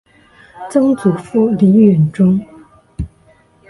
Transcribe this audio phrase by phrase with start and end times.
[0.67, 2.43] 曾祖父李允中。